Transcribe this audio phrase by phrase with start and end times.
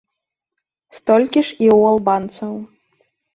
[0.97, 2.53] Столькі ж і ў албанцаў.